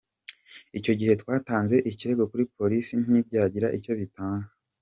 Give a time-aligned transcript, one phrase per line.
[0.77, 4.47] Icyo gihe twatanze ikirego kuri polisi ntibyagira icyo bitanga.